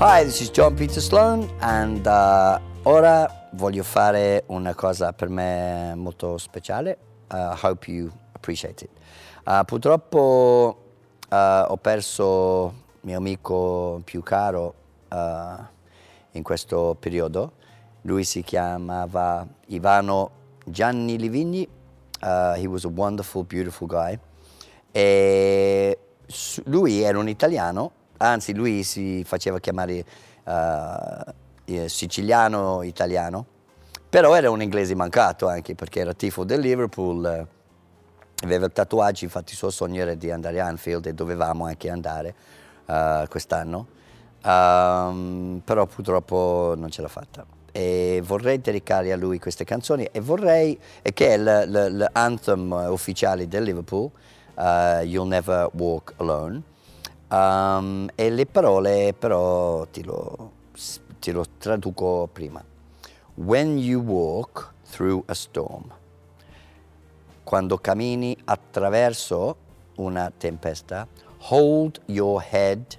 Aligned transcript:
Hi, 0.00 0.22
this 0.22 0.40
is 0.40 0.50
John 0.50 0.76
Peter 0.76 1.00
Sloan 1.00 1.50
and 1.58 2.06
uh, 2.06 2.56
ora 2.84 3.48
voglio 3.54 3.82
fare 3.82 4.44
una 4.46 4.72
cosa 4.72 5.12
per 5.12 5.28
me 5.28 5.92
molto 5.96 6.38
speciale. 6.38 6.96
Uh, 7.28 7.52
hope 7.60 7.90
you 7.90 8.08
appreciate 8.32 8.84
it. 8.84 8.90
Uh, 9.44 9.64
purtroppo 9.64 10.76
uh, 11.28 11.34
ho 11.66 11.76
perso 11.78 12.74
mio 13.00 13.16
amico 13.16 14.00
più 14.04 14.22
caro 14.22 14.74
uh, 15.10 15.16
in 16.30 16.44
questo 16.44 16.96
periodo. 16.96 17.54
Lui 18.02 18.22
si 18.22 18.44
chiamava 18.44 19.44
Ivano 19.66 20.30
Gianni 20.64 21.18
Livigni. 21.18 21.68
Uh, 22.22 22.54
he 22.54 22.68
was 22.68 22.84
a 22.84 22.88
wonderful, 22.88 23.42
beautiful 23.42 23.88
guy. 23.88 24.16
E 24.92 25.98
lui 26.66 27.00
era 27.00 27.18
un 27.18 27.28
italiano 27.28 27.90
anzi 28.18 28.54
lui 28.54 28.82
si 28.82 29.24
faceva 29.24 29.58
chiamare 29.58 30.04
uh, 30.44 31.86
siciliano 31.86 32.82
italiano, 32.82 33.44
però 34.08 34.34
era 34.34 34.50
un 34.50 34.62
inglese 34.62 34.94
mancato 34.94 35.48
anche 35.48 35.74
perché 35.74 36.00
era 36.00 36.14
tifo 36.14 36.44
del 36.44 36.60
Liverpool, 36.60 37.26
eh, 37.26 37.46
aveva 38.44 38.68
tatuaggi, 38.68 39.24
infatti 39.24 39.52
il 39.52 39.58
suo 39.58 39.70
sogno 39.70 40.00
era 40.00 40.14
di 40.14 40.30
andare 40.30 40.60
a 40.60 40.66
Anfield 40.66 41.06
e 41.06 41.12
dovevamo 41.12 41.66
anche 41.66 41.90
andare 41.90 42.34
uh, 42.86 43.26
quest'anno, 43.28 43.86
um, 44.44 45.60
però 45.62 45.86
purtroppo 45.86 46.74
non 46.76 46.90
ce 46.90 47.02
l'ha 47.02 47.08
fatta. 47.08 47.44
E 47.70 48.22
vorrei 48.24 48.60
dedicare 48.60 49.12
a 49.12 49.16
lui 49.16 49.38
queste 49.38 49.64
canzoni 49.64 50.08
e 50.10 50.20
vorrei, 50.20 50.78
che 51.12 51.34
è 51.34 51.36
l'anthem 51.36 52.86
ufficiale 52.88 53.46
del 53.46 53.62
Liverpool, 53.62 54.10
uh, 54.54 55.02
You'll 55.02 55.28
Never 55.28 55.68
Walk 55.74 56.14
Alone, 56.16 56.62
Um, 57.30 58.08
e 58.14 58.30
le 58.30 58.46
parole 58.46 59.12
però 59.12 59.86
ti 59.86 60.02
lo, 60.02 60.52
ti 61.18 61.30
lo 61.30 61.44
traduco 61.58 62.28
prima. 62.32 62.64
When 63.34 63.78
you 63.78 64.00
walk 64.00 64.72
through 64.90 65.24
a 65.26 65.34
storm, 65.34 65.92
quando 67.44 67.78
cammini 67.78 68.36
attraverso 68.44 69.56
una 69.96 70.32
tempesta, 70.36 71.06
hold 71.50 72.00
your 72.06 72.42
head, 72.50 72.98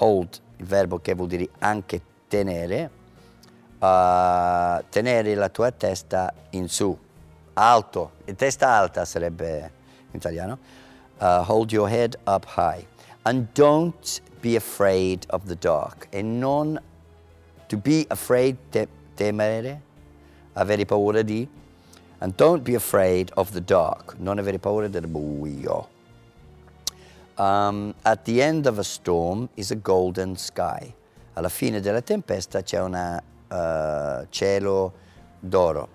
hold, 0.00 0.40
il 0.56 0.64
verbo 0.66 0.98
che 0.98 1.14
vuol 1.14 1.28
dire 1.28 1.48
anche 1.58 2.00
tenere, 2.28 2.90
uh, 3.78 4.84
tenere 4.88 5.34
la 5.34 5.48
tua 5.48 5.70
testa 5.72 6.32
in 6.50 6.68
su, 6.68 6.96
alto, 7.54 8.12
testa 8.36 8.68
alta 8.68 9.04
sarebbe 9.04 9.72
in 10.10 10.16
italiano, 10.16 10.58
uh, 11.18 11.42
hold 11.46 11.72
your 11.72 11.88
head 11.88 12.16
up 12.24 12.46
high. 12.56 12.86
And 13.26 13.52
don't 13.54 14.20
be 14.40 14.54
afraid 14.54 15.26
of 15.30 15.48
the 15.48 15.56
dark. 15.56 16.06
E 16.14 16.22
non 16.22 16.78
to 17.68 17.76
be 17.76 18.06
afraid, 18.08 18.56
te, 18.70 18.86
temere, 19.16 19.80
avere 20.54 20.86
paura 20.86 21.24
di. 21.24 21.48
And 22.20 22.36
don't 22.36 22.62
be 22.62 22.76
afraid 22.76 23.32
of 23.36 23.50
the 23.50 23.60
dark. 23.60 24.16
Non 24.20 24.38
avere 24.38 24.60
paura 24.60 24.88
del 24.88 25.08
buio. 25.08 25.88
Um, 27.36 27.96
at 28.04 28.24
the 28.26 28.40
end 28.40 28.68
of 28.68 28.78
a 28.78 28.84
storm 28.84 29.48
is 29.56 29.72
a 29.72 29.76
golden 29.76 30.36
sky. 30.36 30.94
Alla 31.34 31.48
fine 31.48 31.80
della 31.80 32.02
tempesta 32.02 32.62
c'è 32.62 32.78
un 32.80 32.94
uh, 32.94 34.26
cielo 34.30 34.92
d'oro. 35.40 35.88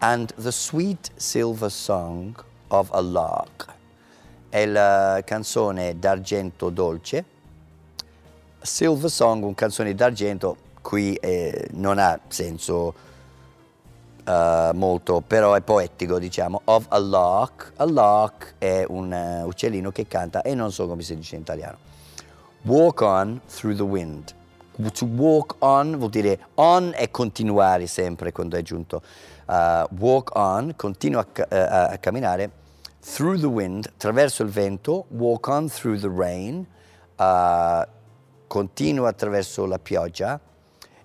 And 0.00 0.32
the 0.36 0.50
sweet 0.50 1.10
silver 1.18 1.70
song 1.70 2.34
of 2.70 2.90
a 2.92 3.00
lark 3.00 3.73
è 4.54 4.66
la 4.66 5.20
canzone 5.24 5.98
d'argento 5.98 6.70
dolce. 6.70 7.24
Silver 8.60 9.10
Song, 9.10 9.42
un 9.42 9.54
canzone 9.54 9.96
d'argento, 9.96 10.56
qui 10.80 11.14
eh, 11.14 11.70
non 11.72 11.98
ha 11.98 12.16
senso 12.28 12.94
uh, 14.24 14.72
molto, 14.74 15.24
però 15.26 15.54
è 15.54 15.60
poetico, 15.60 16.20
diciamo. 16.20 16.60
Of 16.66 16.86
a 16.90 16.98
lark. 17.00 17.72
A 17.78 17.84
lark 17.84 18.54
è 18.58 18.84
un 18.86 19.10
uh, 19.10 19.44
uccellino 19.44 19.90
che 19.90 20.06
canta 20.06 20.42
e 20.42 20.54
non 20.54 20.70
so 20.70 20.86
come 20.86 21.02
si 21.02 21.16
dice 21.16 21.34
in 21.34 21.40
italiano. 21.40 21.78
Walk 22.62 23.00
on 23.00 23.40
through 23.52 23.74
the 23.74 23.82
wind. 23.82 24.32
To 24.92 25.04
walk 25.04 25.56
on 25.58 25.96
vuol 25.98 26.10
dire 26.10 26.38
on 26.54 26.92
è 26.94 27.10
continuare 27.10 27.88
sempre 27.88 28.30
quando 28.30 28.56
è 28.56 28.62
giunto. 28.62 29.02
Uh, 29.46 29.84
walk 29.98 30.30
on, 30.36 30.74
continua 30.76 31.26
a, 31.48 31.86
a 31.86 31.98
camminare 31.98 32.62
through 33.04 33.38
the 33.38 33.46
wind, 33.46 33.86
attraverso 33.86 34.42
il 34.42 34.48
vento, 34.48 35.04
walk 35.08 35.46
on 35.48 35.68
through 35.68 35.98
the 35.98 36.08
rain, 36.08 36.66
uh, 37.16 37.86
continua 38.46 39.08
attraverso 39.08 39.66
la 39.66 39.78
pioggia. 39.78 40.40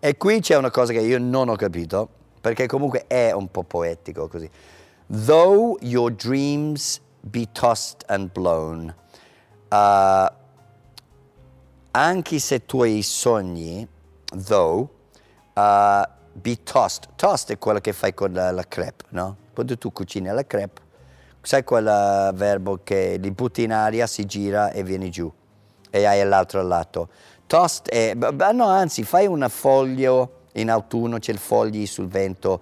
E 0.00 0.16
qui 0.16 0.40
c'è 0.40 0.56
una 0.56 0.70
cosa 0.70 0.92
che 0.92 1.00
io 1.00 1.18
non 1.18 1.48
ho 1.48 1.56
capito, 1.56 2.08
perché 2.40 2.66
comunque 2.66 3.06
è 3.06 3.30
un 3.30 3.50
po' 3.50 3.62
poetico 3.62 4.28
così. 4.28 4.50
Though 5.06 5.78
your 5.80 6.10
dreams 6.10 7.00
be 7.20 7.46
tossed 7.52 8.02
and 8.08 8.32
blown, 8.32 8.94
uh, 9.70 10.26
anche 11.92 12.38
se 12.40 12.66
tuoi 12.66 13.02
sogni, 13.02 13.86
though, 14.46 14.88
uh, 15.54 16.02
be 16.32 16.62
tossed. 16.64 17.08
Tossed 17.14 17.50
è 17.50 17.58
quello 17.58 17.78
che 17.78 17.92
fai 17.92 18.12
con 18.12 18.32
la, 18.32 18.50
la 18.50 18.64
crepe, 18.64 19.04
no? 19.10 19.36
Quando 19.54 19.78
tu 19.78 19.92
cucini 19.92 20.28
la 20.28 20.44
crepe, 20.44 20.82
sai 21.44 21.62
quel 21.62 22.32
verbo 22.34 22.80
che 22.82 23.18
li 23.20 23.30
butti 23.30 23.62
in 23.62 23.72
aria, 23.72 24.06
si 24.06 24.24
gira 24.24 24.70
e 24.72 24.82
vieni 24.82 25.10
giù 25.10 25.30
e 25.90 26.04
hai 26.06 26.26
l'altro 26.26 26.62
lato. 26.62 27.08
Toast 27.46 27.88
è, 27.88 28.14
no 28.14 28.66
anzi 28.66 29.04
fai 29.04 29.26
un 29.26 29.46
foglio 29.48 30.40
in 30.54 30.70
autunno, 30.70 31.18
c'è 31.18 31.30
il 31.30 31.38
fogli 31.38 31.86
sul 31.86 32.08
vento 32.08 32.60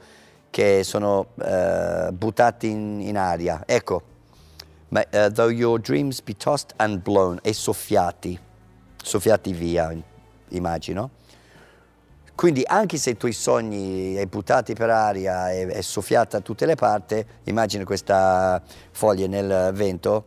che 0.50 0.82
sono 0.84 1.28
uh, 1.34 2.12
buttati 2.12 2.69
in, 2.69 3.00
in, 3.00 3.16
aria. 3.16 3.62
Ecco, 3.65 4.03
Ma, 4.88 5.03
uh, 5.12 5.31
though 5.31 5.48
your 5.48 5.81
dreams 5.81 6.21
be 6.21 6.34
tossed 6.37 6.75
and 6.76 7.00
blown, 7.00 7.38
e 7.42 7.54
soffiati, 7.54 8.38
soffiati 9.03 9.53
via, 9.54 9.97
immagino. 10.48 11.10
Quindi 12.34 12.62
anche 12.66 12.97
se 12.97 13.10
i 13.10 13.16
tuoi 13.16 13.32
sogni 13.32 14.16
hai 14.16 14.26
buttati 14.26 14.75
per 14.75 14.91
aria 14.91 15.53
e 15.53 15.66
è 15.69 15.81
soffiata 15.81 16.38
da 16.38 16.43
tutte 16.43 16.66
le 16.66 16.75
parti, 16.75 17.25
immagina 17.44 17.84
questa 17.84 18.60
foglia 18.91 19.26
nel 19.26 19.72
vento, 19.75 20.25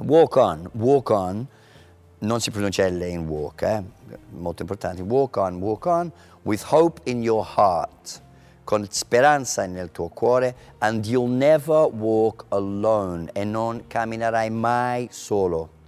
walk 0.00 0.36
on, 0.36 0.70
walk 0.74 1.10
on, 1.10 1.46
non 2.18 2.40
si 2.40 2.50
pronuncia 2.50 2.86
L 2.88 3.02
in 3.02 3.26
walk, 3.26 3.62
eh? 3.62 3.82
molto 4.30 4.62
importante, 4.62 5.02
walk 5.02 5.36
on, 5.36 5.56
walk 5.56 5.86
on, 5.86 6.12
with 6.42 6.62
hope 6.70 7.00
in 7.04 7.22
your 7.22 7.44
heart, 7.56 8.20
con 8.64 8.86
speranza 8.90 9.66
nel 9.66 9.90
tuo 9.90 10.08
cuore, 10.08 10.54
and 10.78 11.04
you'll 11.06 11.28
never 11.28 11.88
walk 11.92 12.44
alone, 12.50 13.30
e 13.32 13.44
non 13.44 13.84
camminerai 13.88 14.50
mai 14.50 15.08
solo. 15.10 15.80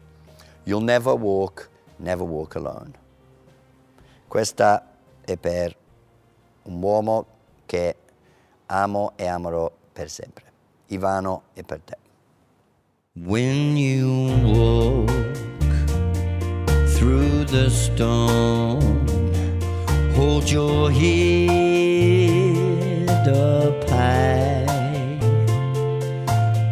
You'll 0.64 0.82
never 0.82 1.14
walk, 1.14 1.68
never 1.96 2.26
walk 2.26 2.56
alone. 2.56 2.92
Questa 4.26 4.93
e 5.24 5.36
per 5.36 5.76
un 6.64 6.82
uomo 6.82 7.26
che 7.66 7.96
amo 8.66 9.12
e 9.16 9.26
amerò 9.26 9.70
per 9.92 10.10
sempre. 10.10 10.44
Ivano 10.88 11.44
è 11.54 11.62
per 11.62 11.80
te. 11.80 11.96
When 13.16 13.76
you 13.76 14.32
walk 14.42 15.08
through 16.96 17.44
the 17.44 17.70
storm, 17.70 19.06
hold 20.14 20.50
your 20.50 20.90
head 20.90 21.08
up 23.28 23.88
high 23.88 24.66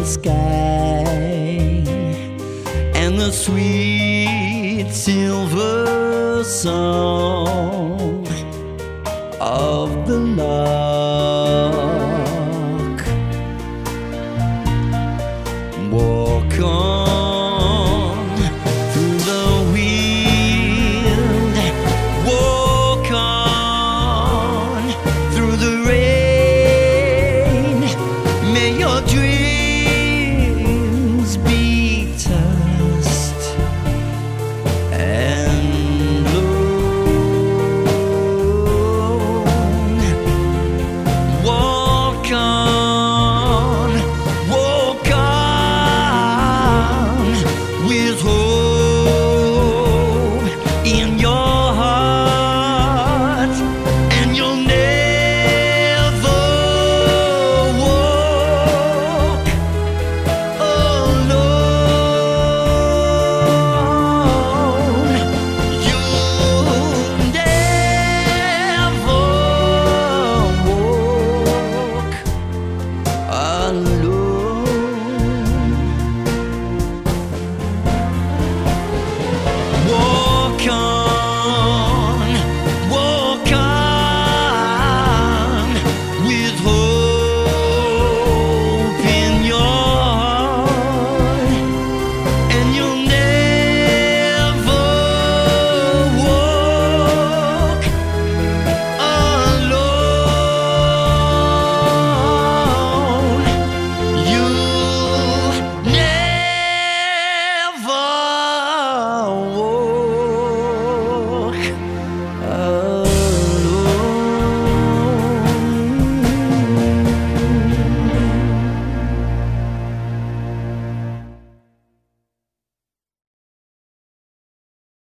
sky 0.04 1.02
and 2.94 3.18
the 3.18 3.32
sweet 3.32 4.90
silver 4.92 6.44
song 6.44 7.41